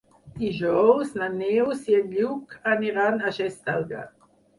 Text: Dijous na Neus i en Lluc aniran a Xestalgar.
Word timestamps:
Dijous 0.43 1.11
na 1.21 1.27
Neus 1.33 1.83
i 1.91 1.97
en 1.97 2.09
Lluc 2.13 2.55
aniran 2.77 3.21
a 3.29 3.35
Xestalgar. 3.37 4.03